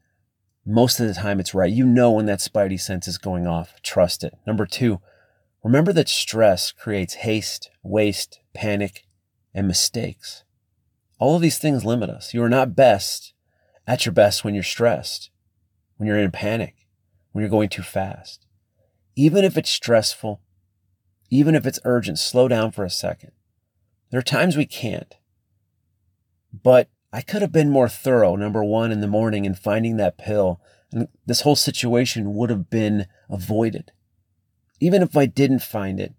Most 0.65 0.99
of 0.99 1.07
the 1.07 1.13
time 1.13 1.39
it's 1.39 1.53
right. 1.53 1.71
You 1.71 1.85
know 1.85 2.11
when 2.11 2.25
that 2.25 2.39
spidey 2.39 2.79
sense 2.79 3.07
is 3.07 3.17
going 3.17 3.45
off. 3.45 3.81
Trust 3.81 4.23
it. 4.23 4.33
Number 4.45 4.65
two, 4.65 4.99
remember 5.63 5.93
that 5.93 6.09
stress 6.09 6.71
creates 6.71 7.15
haste, 7.15 7.69
waste, 7.83 8.39
panic, 8.53 9.05
and 9.55 9.67
mistakes. 9.67 10.43
All 11.17 11.35
of 11.35 11.41
these 11.41 11.57
things 11.57 11.85
limit 11.85 12.09
us. 12.09 12.33
You 12.33 12.43
are 12.43 12.49
not 12.49 12.75
best 12.75 13.33
at 13.87 14.05
your 14.05 14.13
best 14.13 14.43
when 14.43 14.53
you're 14.53 14.63
stressed, 14.63 15.31
when 15.95 16.07
you're 16.07 16.19
in 16.19 16.31
panic, 16.31 16.75
when 17.31 17.41
you're 17.41 17.49
going 17.49 17.69
too 17.69 17.81
fast. 17.81 18.45
Even 19.15 19.45
if 19.45 19.57
it's 19.57 19.69
stressful, 19.69 20.41
even 21.29 21.55
if 21.55 21.65
it's 21.65 21.79
urgent, 21.85 22.19
slow 22.19 22.47
down 22.49 22.71
for 22.71 22.83
a 22.83 22.89
second. 22.89 23.31
There 24.11 24.19
are 24.19 24.23
times 24.23 24.57
we 24.57 24.65
can't. 24.65 25.15
But 26.53 26.89
I 27.13 27.21
could 27.21 27.41
have 27.41 27.51
been 27.51 27.69
more 27.69 27.89
thorough, 27.89 28.35
number 28.35 28.63
one, 28.63 28.91
in 28.91 28.99
the 28.99 29.07
morning 29.07 29.45
in 29.45 29.55
finding 29.55 29.95
that 29.97 30.17
pill, 30.17 30.59
and 30.91 31.07
this 31.25 31.41
whole 31.41 31.55
situation 31.55 32.33
would 32.33 32.49
have 32.49 32.69
been 32.69 33.07
avoided. 33.29 33.91
Even 34.81 35.01
if 35.01 35.15
I 35.15 35.25
didn't 35.25 35.59
find 35.59 35.99
it, 35.99 36.13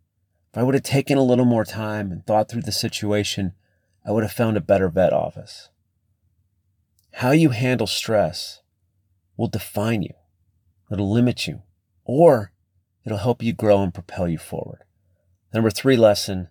if 0.57 0.61
I 0.61 0.63
would 0.63 0.75
have 0.75 0.85
taken 0.85 1.19
a 1.19 1.23
little 1.23 1.45
more 1.45 1.67
time 1.67 2.11
and 2.11 2.25
thought 2.25 2.49
through 2.49 2.63
the 2.63 2.73
situation, 2.73 3.53
I 4.07 4.11
would 4.11 4.23
have 4.23 4.33
found 4.33 4.57
a 4.57 4.63
better 4.63 4.89
vet 4.89 5.13
office. 5.13 5.69
How 7.17 7.33
you 7.33 7.51
handle 7.51 7.87
stress 7.87 8.63
will 9.37 9.49
define 9.49 10.03
you. 10.03 10.15
It'll 10.91 11.13
limit 11.13 11.47
you, 11.47 11.61
or 12.07 12.53
it'll 13.05 13.19
help 13.19 13.43
you 13.43 13.53
grow 13.53 13.83
and 13.83 13.93
propel 13.93 14.29
you 14.29 14.39
forward. 14.39 14.85
Number 15.53 15.69
three 15.69 15.95
lesson 15.95 16.49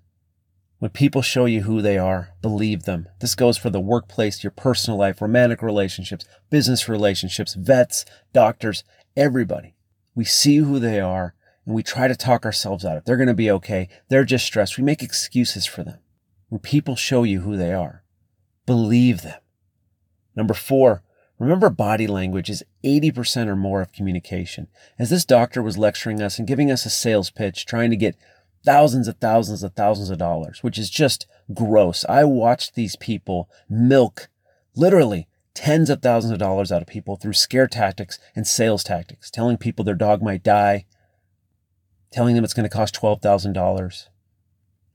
when 0.78 0.92
people 0.92 1.24
show 1.24 1.46
you 1.46 1.64
who 1.64 1.82
they 1.82 1.98
are, 1.98 2.30
believe 2.44 2.84
them. 2.84 3.08
This 3.22 3.34
goes 3.34 3.58
for 3.58 3.72
the 3.72 3.80
workplace, 3.80 4.44
your 4.44 4.52
personal 4.52 5.00
life, 5.00 5.20
romantic 5.20 5.64
relationships, 5.64 6.28
business 6.52 6.88
relationships, 6.88 7.56
vets, 7.56 8.06
doctors, 8.34 8.84
everybody. 9.18 9.74
We 10.14 10.26
see 10.26 10.58
who 10.58 10.78
they 10.78 11.00
are 11.00 11.34
and 11.66 11.76
we 11.76 11.84
try 11.84 12.08
to 12.08 12.16
talk 12.16 12.46
ourselves 12.46 12.86
out 12.86 12.94
of 12.94 12.98
it. 13.00 13.06
They're 13.06 13.18
going 13.18 13.28
to 13.28 13.34
be 13.34 13.52
okay. 13.52 13.90
They're 14.10 14.24
just 14.24 14.46
stressed. 14.46 14.78
We 14.78 14.84
make 14.84 15.02
excuses 15.02 15.66
for 15.66 15.84
them. 15.84 16.00
When 16.50 16.60
people 16.60 16.96
show 16.96 17.24
you 17.24 17.42
who 17.42 17.58
they 17.58 17.74
are, 17.74 18.04
believe 18.66 19.22
them. 19.22 19.40
Number 20.36 20.54
four, 20.54 21.02
remember 21.40 21.70
body 21.70 22.08
language 22.08 22.50
is 22.50 22.64
80% 22.84 23.48
or 23.48 23.56
more 23.56 23.82
of 23.82 23.92
communication. 23.92 24.68
As 25.00 25.10
this 25.10 25.26
doctor 25.26 25.64
was 25.64 25.78
lecturing 25.78 26.22
us 26.22 26.38
and 26.38 26.48
giving 26.48 26.70
us 26.70 26.86
a 26.86 26.90
sales 26.90 27.30
pitch, 27.30 27.66
trying 27.66 27.90
to 27.90 27.96
get 27.96 28.16
thousands 28.64 29.08
of 29.08 29.18
thousands 29.18 29.64
of 29.64 29.74
thousands 29.74 30.10
of 30.10 30.18
dollars, 30.18 30.62
which 30.62 30.78
is 30.78 30.90
just 30.90 31.28
gross. 31.54 32.04
I 32.10 32.24
watched 32.26 32.76
these 32.76 32.96
people 32.96 33.50
milk 33.70 34.28
literally 34.76 35.28
tens 35.54 35.90
of 35.90 36.02
thousands 36.02 36.34
of 36.34 36.40
dollars 36.40 36.72
out 36.72 36.82
of 36.82 36.88
people 36.88 37.16
through 37.16 37.34
scare 37.34 37.68
tactics 37.68 38.20
and 38.36 38.46
sales 38.46 38.84
tactics, 38.84 39.32
telling 39.32 39.58
people 39.58 39.86
their 39.86 39.96
dog 39.96 40.22
might 40.22 40.44
die, 40.44 40.86
telling 42.16 42.34
them 42.34 42.46
it's 42.46 42.54
going 42.54 42.68
to 42.68 42.74
cost 42.74 42.96
$12,000, 42.96 44.08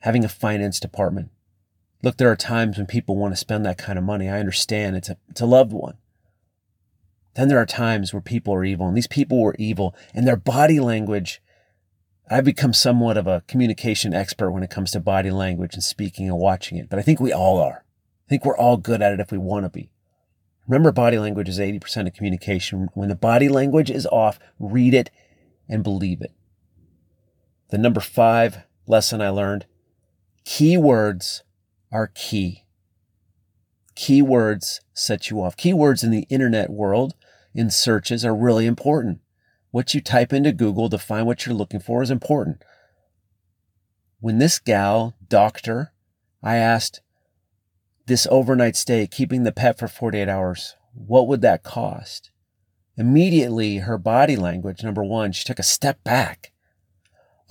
having 0.00 0.24
a 0.24 0.28
finance 0.28 0.80
department. 0.80 1.28
Look, 2.02 2.16
there 2.16 2.30
are 2.30 2.36
times 2.36 2.78
when 2.78 2.86
people 2.86 3.14
want 3.14 3.34
to 3.34 3.36
spend 3.36 3.66
that 3.66 3.76
kind 3.76 3.98
of 3.98 4.04
money. 4.06 4.26
I 4.26 4.40
understand 4.40 4.96
it's 4.96 5.10
a, 5.10 5.18
it's 5.28 5.42
a 5.42 5.46
loved 5.46 5.74
one. 5.74 5.98
Then 7.34 7.48
there 7.48 7.58
are 7.58 7.66
times 7.66 8.14
where 8.14 8.22
people 8.22 8.54
are 8.54 8.64
evil, 8.64 8.88
and 8.88 8.96
these 8.96 9.06
people 9.06 9.42
were 9.42 9.54
evil, 9.58 9.94
and 10.14 10.26
their 10.26 10.36
body 10.36 10.80
language 10.80 11.42
I've 12.32 12.44
become 12.44 12.72
somewhat 12.72 13.18
of 13.18 13.26
a 13.26 13.42
communication 13.48 14.14
expert 14.14 14.52
when 14.52 14.62
it 14.62 14.70
comes 14.70 14.92
to 14.92 15.00
body 15.00 15.32
language 15.32 15.74
and 15.74 15.82
speaking 15.82 16.28
and 16.28 16.38
watching 16.38 16.78
it, 16.78 16.88
but 16.88 16.98
I 16.98 17.02
think 17.02 17.20
we 17.20 17.32
all 17.32 17.58
are. 17.58 17.84
I 17.84 18.28
think 18.28 18.44
we're 18.44 18.56
all 18.56 18.76
good 18.76 19.02
at 19.02 19.12
it 19.12 19.20
if 19.20 19.32
we 19.32 19.38
want 19.38 19.66
to 19.66 19.68
be. 19.68 19.90
Remember, 20.66 20.92
body 20.92 21.18
language 21.18 21.48
is 21.48 21.58
80% 21.58 22.06
of 22.06 22.14
communication. 22.14 22.88
When 22.94 23.08
the 23.08 23.16
body 23.16 23.48
language 23.48 23.90
is 23.90 24.06
off, 24.06 24.38
read 24.60 24.94
it 24.94 25.10
and 25.68 25.82
believe 25.82 26.22
it. 26.22 26.32
The 27.70 27.78
number 27.78 28.00
five 28.00 28.64
lesson 28.86 29.20
I 29.20 29.28
learned 29.28 29.66
keywords 30.44 31.42
are 31.92 32.08
key. 32.08 32.64
Keywords 33.94 34.80
set 34.92 35.30
you 35.30 35.42
off. 35.42 35.56
Keywords 35.56 36.02
in 36.02 36.10
the 36.10 36.26
internet 36.28 36.70
world 36.70 37.14
in 37.54 37.70
searches 37.70 38.24
are 38.24 38.34
really 38.34 38.66
important. 38.66 39.20
What 39.70 39.94
you 39.94 40.00
type 40.00 40.32
into 40.32 40.52
Google 40.52 40.88
to 40.88 40.98
find 40.98 41.26
what 41.26 41.46
you're 41.46 41.54
looking 41.54 41.80
for 41.80 42.02
is 42.02 42.10
important. 42.10 42.62
When 44.18 44.38
this 44.38 44.58
gal, 44.58 45.14
doctor, 45.28 45.92
I 46.42 46.56
asked 46.56 47.00
this 48.06 48.26
overnight 48.30 48.74
stay, 48.74 49.06
keeping 49.06 49.44
the 49.44 49.52
pet 49.52 49.78
for 49.78 49.86
48 49.86 50.28
hours, 50.28 50.74
what 50.92 51.28
would 51.28 51.42
that 51.42 51.62
cost? 51.62 52.30
Immediately, 52.96 53.78
her 53.78 53.96
body 53.96 54.34
language, 54.34 54.82
number 54.82 55.04
one, 55.04 55.30
she 55.32 55.44
took 55.44 55.60
a 55.60 55.64
step 55.64 56.02
back. 56.02 56.50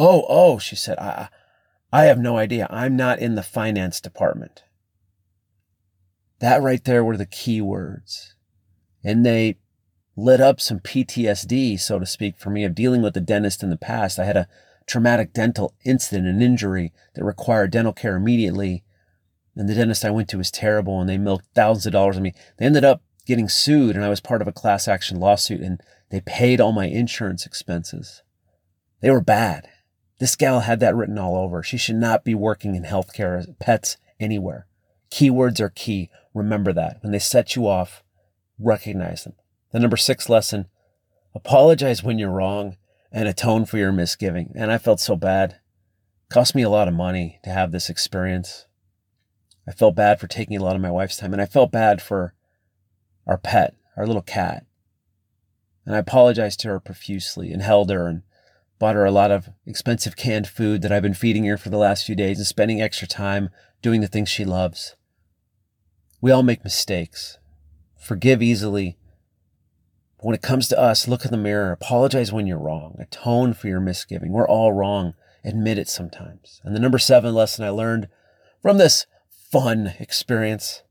Oh, 0.02 0.26
oh, 0.30 0.58
she 0.60 0.78
said, 0.78 0.98
I, 0.98 1.28
I 1.92 2.06
have 2.06 2.18
no 2.18 2.38
idea. 2.38 2.68
I'm 2.70 2.96
not 2.96 3.20
in 3.20 3.36
the 3.36 3.44
finance 3.44 4.00
department. 4.00 4.64
That 6.40 6.62
right 6.62 6.82
there 6.82 7.04
were 7.04 7.18
the 7.18 7.26
key 7.26 7.60
words. 7.60 8.34
And 9.04 9.26
they 9.26 9.58
lit 10.16 10.40
up 10.40 10.62
some 10.62 10.80
PTSD, 10.80 11.78
so 11.78 12.00
to 12.00 12.06
speak, 12.06 12.38
for 12.38 12.50
me 12.50 12.64
of 12.64 12.76
dealing 12.76 13.02
with 13.02 13.14
the 13.14 13.20
dentist 13.20 13.62
in 13.62 13.70
the 13.70 13.78
past. 13.78 14.20
I 14.20 14.24
had 14.24 14.38
a 14.38 14.48
traumatic 14.88 15.34
dental 15.34 15.76
incident, 15.84 16.28
an 16.28 16.42
injury 16.42 16.94
that 17.16 17.26
required 17.26 17.72
dental 17.72 17.94
care 17.94 18.16
immediately. 18.16 18.86
And 19.54 19.68
the 19.68 19.76
dentist 19.76 20.06
I 20.06 20.12
went 20.12 20.30
to 20.30 20.38
was 20.38 20.50
terrible 20.50 21.02
and 21.02 21.10
they 21.10 21.18
milked 21.18 21.48
thousands 21.54 21.88
of 21.88 21.92
dollars 21.92 22.16
on 22.16 22.24
me. 22.24 22.34
They 22.58 22.66
ended 22.66 22.86
up 22.86 23.04
getting 23.26 23.50
sued 23.50 23.98
and 23.98 24.06
I 24.06 24.10
was 24.10 24.22
part 24.22 24.42
of 24.42 24.48
a 24.48 24.54
class 24.54 24.88
action 24.88 25.20
lawsuit 25.20 25.60
and 25.60 25.82
they 26.10 26.22
paid 26.22 26.62
all 26.62 26.72
my 26.72 26.86
insurance 26.86 27.46
expenses. 27.46 28.24
They 29.02 29.12
were 29.12 29.22
bad. 29.22 29.68
This 30.20 30.36
gal 30.36 30.62
had 30.62 30.80
that 30.82 30.96
written 30.96 31.18
all 31.18 31.36
over. 31.36 31.64
She 31.64 31.78
should 31.78 31.96
not 31.96 32.24
be 32.24 32.36
working 32.36 32.76
in 32.76 32.84
healthcare 32.84 33.58
pets 33.60 33.98
anywhere. 34.20 34.68
Keywords 35.10 35.60
are 35.60 35.70
key. 35.70 36.10
Remember 36.34 36.74
that. 36.74 36.98
When 37.02 37.12
they 37.12 37.20
set 37.20 37.56
you 37.56 37.68
off, 37.68 38.04
recognize 38.60 39.24
them. 39.24 39.34
The 39.72 39.80
number 39.80 39.98
six 39.98 40.30
lesson 40.30 40.68
apologize 41.34 42.04
when 42.04 42.20
you're 42.20 42.32
wrong 42.32 42.76
and 43.12 43.28
atone 43.28 43.66
for 43.66 43.78
your 43.78 43.92
misgiving. 43.92 44.52
And 44.56 44.72
I 44.72 44.78
felt 44.78 45.00
so 45.00 45.16
bad. 45.16 45.52
It 45.52 46.34
cost 46.34 46.54
me 46.54 46.64
a 46.64 46.70
lot 46.70 46.88
of 46.88 46.94
money 46.94 47.40
to 47.44 47.50
have 47.50 47.72
this 47.72 47.90
experience. 47.90 48.66
I 49.68 49.72
felt 49.72 49.96
bad 49.96 50.20
for 50.20 50.28
taking 50.28 50.58
a 50.58 50.64
lot 50.64 50.76
of 50.76 50.82
my 50.82 50.92
wife's 50.92 51.18
time, 51.18 51.32
and 51.32 51.42
I 51.42 51.46
felt 51.46 51.72
bad 51.72 52.02
for 52.02 52.34
our 53.28 53.38
pet, 53.38 53.76
our 53.96 54.08
little 54.08 54.22
cat. 54.22 54.66
And 55.86 55.96
I 55.96 56.00
apologized 56.00 56.60
to 56.62 56.70
her 56.70 56.80
profusely 56.80 57.52
and 57.52 57.62
held 57.62 57.90
her 57.90 58.08
and 58.08 58.24
bought 58.80 58.96
her 58.96 59.06
a 59.06 59.12
lot 59.12 59.30
of 59.30 59.50
expensive 59.66 60.16
canned 60.16 60.48
food 60.48 60.82
that 60.82 60.92
I've 60.92 61.04
been 61.04 61.14
feeding 61.14 61.44
her 61.46 61.58
for 61.58 61.70
the 61.70 61.78
last 61.78 62.06
few 62.06 62.16
days 62.16 62.38
and 62.38 62.48
spending 62.48 62.82
extra 62.82 63.08
time 63.08 63.50
doing 63.82 64.02
the 64.02 64.08
things 64.08 64.30
she 64.30 64.46
loves. 64.46 64.96
We 66.22 66.32
all 66.32 66.44
make 66.44 66.64
mistakes. 66.64 67.38
Forgive 67.98 68.42
easily 68.42 68.98
But 70.18 70.26
when 70.26 70.36
it 70.36 70.42
comes 70.42 70.68
to 70.70 70.80
us, 70.80 71.08
look 71.08 71.26
in 71.26 71.32
the 71.32 71.38
mirror, 71.38 71.72
apologize 71.72 72.32
when 72.32 72.48
you're 72.48 72.58
wrong, 72.60 72.96
atone 73.00 73.54
for 73.54 73.68
your 73.68 73.80
misgiving. 73.80 74.32
We're 74.32 74.48
all 74.48 74.74
wrong. 74.74 75.14
Admit 75.44 75.78
it 75.78 75.88
sometimes. 75.88 76.60
And 76.64 76.76
the 76.76 76.80
number 76.80 77.00
seven 77.00 77.34
lesson 77.34 77.64
I 77.64 77.70
learned 77.70 78.10
from 78.62 78.78
this 78.78 79.06
fun 79.30 79.94
experience 80.00 80.84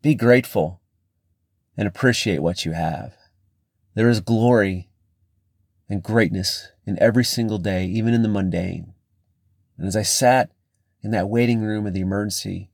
be 0.00 0.14
grateful 0.14 0.80
and 1.76 1.88
appreciate 1.88 2.40
what 2.40 2.64
you 2.64 2.72
have. 2.72 3.14
There 3.94 4.08
is 4.08 4.20
glory 4.20 4.90
and 5.92 6.02
greatness 6.02 6.68
in 6.86 6.98
every 7.00 7.24
single 7.24 7.58
day, 7.58 7.84
even 7.84 8.14
in 8.14 8.22
the 8.22 8.28
mundane. 8.28 8.94
And 9.76 9.86
as 9.86 9.94
I 9.94 10.02
sat 10.02 10.50
in 11.02 11.10
that 11.10 11.28
waiting 11.28 11.60
room 11.60 11.86
of 11.86 11.92
the 11.92 12.00
emergency, 12.00 12.70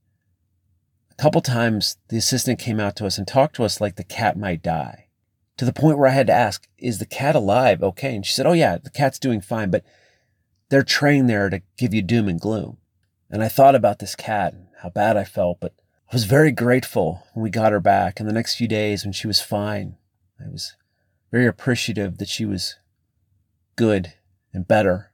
a 1.10 1.14
couple 1.20 1.40
times 1.40 1.96
the 2.08 2.16
assistant 2.16 2.60
came 2.60 2.78
out 2.78 2.94
to 2.96 3.06
us 3.06 3.18
and 3.18 3.26
talked 3.26 3.56
to 3.56 3.64
us 3.64 3.80
like 3.80 3.96
the 3.96 4.04
cat 4.04 4.38
might 4.38 4.62
die 4.62 5.08
to 5.56 5.64
the 5.64 5.72
point 5.72 5.98
where 5.98 6.08
I 6.08 6.12
had 6.12 6.28
to 6.28 6.32
ask, 6.32 6.68
is 6.78 7.00
the 7.00 7.06
cat 7.06 7.34
alive? 7.34 7.82
Okay. 7.82 8.14
And 8.14 8.24
she 8.24 8.32
said, 8.32 8.46
oh 8.46 8.52
yeah, 8.52 8.78
the 8.78 8.90
cat's 8.90 9.18
doing 9.18 9.40
fine, 9.40 9.70
but 9.70 9.84
they're 10.68 10.84
trained 10.84 11.28
there 11.28 11.50
to 11.50 11.62
give 11.76 11.92
you 11.92 12.02
doom 12.02 12.28
and 12.28 12.40
gloom. 12.40 12.76
And 13.28 13.42
I 13.42 13.48
thought 13.48 13.74
about 13.74 13.98
this 13.98 14.14
cat 14.14 14.52
and 14.52 14.68
how 14.82 14.90
bad 14.90 15.16
I 15.16 15.24
felt, 15.24 15.58
but 15.58 15.74
I 16.10 16.14
was 16.14 16.24
very 16.24 16.52
grateful 16.52 17.26
when 17.34 17.42
we 17.42 17.50
got 17.50 17.72
her 17.72 17.80
back. 17.80 18.20
And 18.20 18.28
the 18.28 18.32
next 18.32 18.54
few 18.54 18.68
days 18.68 19.04
when 19.04 19.12
she 19.12 19.26
was 19.26 19.40
fine, 19.40 19.96
I 20.40 20.48
was 20.48 20.76
very 21.32 21.48
appreciative 21.48 22.18
that 22.18 22.28
she 22.28 22.44
was 22.44 22.76
good 23.78 24.12
and 24.52 24.68
better. 24.68 25.12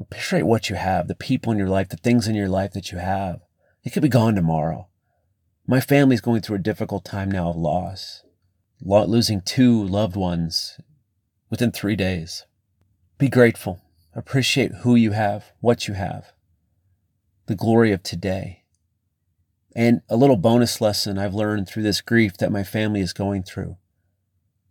Appreciate 0.00 0.44
what 0.44 0.70
you 0.70 0.76
have, 0.76 1.08
the 1.08 1.14
people 1.14 1.52
in 1.52 1.58
your 1.58 1.68
life, 1.68 1.88
the 1.88 1.96
things 1.96 2.28
in 2.28 2.36
your 2.36 2.48
life 2.48 2.72
that 2.72 2.92
you 2.92 2.98
have. 2.98 3.40
It 3.84 3.90
could 3.90 4.02
be 4.02 4.08
gone 4.08 4.36
tomorrow. 4.36 4.88
My 5.66 5.80
family's 5.80 6.20
going 6.22 6.40
through 6.40 6.56
a 6.56 6.60
difficult 6.60 7.04
time 7.04 7.30
now 7.30 7.50
of 7.50 7.56
loss 7.56 8.22
losing 8.80 9.40
two 9.40 9.84
loved 9.84 10.14
ones 10.14 10.80
within 11.50 11.72
three 11.72 11.96
days. 11.96 12.46
Be 13.18 13.28
grateful. 13.28 13.82
Appreciate 14.14 14.72
who 14.82 14.94
you 14.94 15.10
have, 15.10 15.52
what 15.60 15.88
you 15.88 15.94
have, 15.94 16.32
the 17.46 17.56
glory 17.56 17.90
of 17.90 18.04
today. 18.04 18.62
And 19.74 20.02
a 20.08 20.16
little 20.16 20.36
bonus 20.36 20.80
lesson 20.80 21.18
I've 21.18 21.34
learned 21.34 21.68
through 21.68 21.82
this 21.82 22.00
grief 22.00 22.36
that 22.38 22.52
my 22.52 22.62
family 22.62 23.00
is 23.00 23.12
going 23.12 23.42
through. 23.42 23.76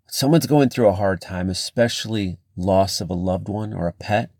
someone's 0.09 0.47
going 0.47 0.69
through 0.69 0.87
a 0.87 0.93
hard 0.93 1.19
time, 1.19 1.49
especially 1.49 2.39
loss 2.57 2.99
of 2.99 3.09
a 3.09 3.13
loved 3.13 3.47
one 3.47 3.73
or 3.73 3.87
a 3.87 3.93
pet, 3.93 4.31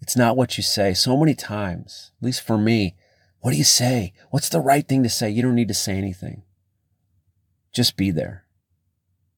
it's 0.00 0.16
not 0.16 0.36
what 0.36 0.56
you 0.56 0.62
say. 0.62 0.94
So 0.94 1.16
many 1.16 1.34
times, 1.34 2.12
at 2.20 2.24
least 2.24 2.40
for 2.40 2.56
me, 2.56 2.94
what 3.40 3.50
do 3.50 3.56
you 3.56 3.64
say? 3.64 4.12
What's 4.30 4.48
the 4.48 4.60
right 4.60 4.86
thing 4.86 5.02
to 5.02 5.08
say? 5.08 5.28
You 5.28 5.42
don't 5.42 5.54
need 5.54 5.68
to 5.68 5.74
say 5.74 5.96
anything. 5.96 6.42
Just 7.72 7.96
be 7.96 8.10
there. 8.10 8.44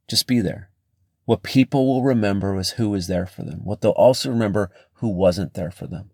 Just 0.09 0.27
be 0.27 0.41
there. 0.41 0.71
What 1.25 1.43
people 1.43 1.87
will 1.87 2.03
remember 2.03 2.59
is 2.59 2.71
who 2.71 2.91
was 2.91 3.07
there 3.07 3.27
for 3.27 3.43
them. 3.43 3.61
What 3.65 3.81
they'll 3.81 3.93
also 3.93 4.31
remember 4.31 4.71
who 4.95 5.09
wasn't 5.09 5.55
there 5.55 5.71
for 5.71 5.87
them. 5.87 6.11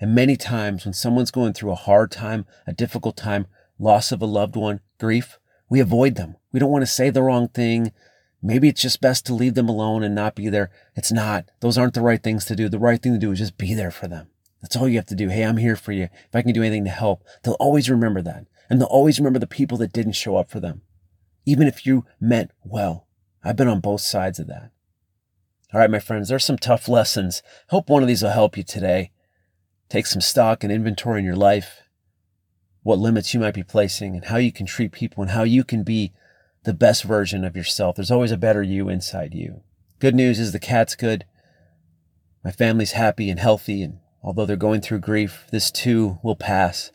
And 0.00 0.14
many 0.14 0.36
times 0.36 0.84
when 0.84 0.94
someone's 0.94 1.30
going 1.30 1.52
through 1.52 1.72
a 1.72 1.76
hard 1.76 2.10
time, 2.10 2.44
a 2.66 2.72
difficult 2.72 3.16
time, 3.16 3.46
loss 3.78 4.12
of 4.12 4.20
a 4.20 4.26
loved 4.26 4.56
one, 4.56 4.80
grief, 4.98 5.38
we 5.68 5.80
avoid 5.80 6.14
them. 6.14 6.36
We 6.52 6.60
don't 6.60 6.70
want 6.70 6.82
to 6.82 6.86
say 6.86 7.10
the 7.10 7.22
wrong 7.22 7.48
thing. 7.48 7.92
Maybe 8.46 8.68
it's 8.68 8.80
just 8.80 9.00
best 9.00 9.26
to 9.26 9.34
leave 9.34 9.54
them 9.54 9.68
alone 9.68 10.04
and 10.04 10.14
not 10.14 10.36
be 10.36 10.48
there. 10.48 10.70
It's 10.94 11.10
not. 11.10 11.46
Those 11.58 11.76
aren't 11.76 11.94
the 11.94 12.00
right 12.00 12.22
things 12.22 12.44
to 12.44 12.54
do. 12.54 12.68
The 12.68 12.78
right 12.78 13.02
thing 13.02 13.12
to 13.12 13.18
do 13.18 13.32
is 13.32 13.40
just 13.40 13.58
be 13.58 13.74
there 13.74 13.90
for 13.90 14.06
them. 14.06 14.28
That's 14.62 14.76
all 14.76 14.88
you 14.88 14.98
have 14.98 15.06
to 15.06 15.16
do. 15.16 15.30
Hey, 15.30 15.42
I'm 15.42 15.56
here 15.56 15.74
for 15.74 15.90
you. 15.90 16.04
If 16.04 16.32
I 16.32 16.42
can 16.42 16.52
do 16.52 16.62
anything 16.62 16.84
to 16.84 16.90
help, 16.90 17.24
they'll 17.42 17.54
always 17.54 17.90
remember 17.90 18.22
that. 18.22 18.46
And 18.70 18.80
they'll 18.80 18.86
always 18.86 19.18
remember 19.18 19.40
the 19.40 19.48
people 19.48 19.76
that 19.78 19.92
didn't 19.92 20.12
show 20.12 20.36
up 20.36 20.48
for 20.48 20.60
them. 20.60 20.82
Even 21.44 21.66
if 21.66 21.84
you 21.84 22.04
meant 22.20 22.52
well. 22.62 23.08
I've 23.42 23.56
been 23.56 23.66
on 23.66 23.80
both 23.80 24.02
sides 24.02 24.38
of 24.38 24.46
that. 24.46 24.70
All 25.74 25.80
right, 25.80 25.90
my 25.90 25.98
friends, 25.98 26.28
there's 26.28 26.44
some 26.44 26.56
tough 26.56 26.88
lessons. 26.88 27.42
Hope 27.70 27.90
one 27.90 28.02
of 28.02 28.08
these 28.08 28.22
will 28.22 28.30
help 28.30 28.56
you 28.56 28.62
today. 28.62 29.10
Take 29.88 30.06
some 30.06 30.20
stock 30.20 30.62
and 30.62 30.72
inventory 30.72 31.18
in 31.18 31.24
your 31.24 31.34
life, 31.34 31.82
what 32.84 33.00
limits 33.00 33.34
you 33.34 33.40
might 33.40 33.54
be 33.54 33.64
placing, 33.64 34.14
and 34.14 34.26
how 34.26 34.36
you 34.36 34.52
can 34.52 34.66
treat 34.66 34.92
people, 34.92 35.22
and 35.22 35.32
how 35.32 35.42
you 35.42 35.64
can 35.64 35.82
be 35.82 36.12
the 36.66 36.74
best 36.74 37.04
version 37.04 37.44
of 37.44 37.56
yourself. 37.56 37.94
There's 37.94 38.10
always 38.10 38.32
a 38.32 38.36
better 38.36 38.60
you 38.60 38.88
inside 38.88 39.34
you. 39.34 39.62
Good 40.00 40.16
news 40.16 40.40
is 40.40 40.50
the 40.50 40.58
cat's 40.58 40.96
good. 40.96 41.24
My 42.44 42.50
family's 42.50 42.92
happy 42.92 43.30
and 43.30 43.38
healthy, 43.38 43.84
and 43.84 44.00
although 44.20 44.44
they're 44.44 44.56
going 44.56 44.80
through 44.80 44.98
grief, 44.98 45.46
this 45.52 45.70
too 45.70 46.18
will 46.24 46.34
pass. 46.34 46.90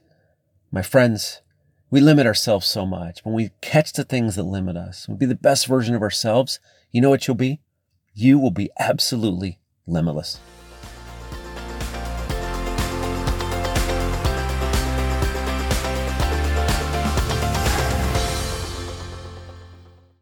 My 0.71 0.81
friends, 0.81 1.41
we 1.89 2.01
limit 2.01 2.27
ourselves 2.27 2.67
so 2.67 2.85
much. 2.85 3.21
When 3.23 3.33
we 3.33 3.51
catch 3.61 3.93
the 3.93 4.03
things 4.03 4.35
that 4.35 4.43
limit 4.43 4.75
us, 4.75 5.07
we'll 5.07 5.17
be 5.17 5.25
the 5.25 5.35
best 5.35 5.67
version 5.67 5.95
of 5.95 6.01
ourselves. 6.01 6.59
You 6.91 6.99
know 6.99 7.09
what 7.09 7.25
you'll 7.27 7.35
be? 7.35 7.61
You 8.13 8.39
will 8.39 8.51
be 8.51 8.71
absolutely 8.77 9.59
limitless. 9.87 10.37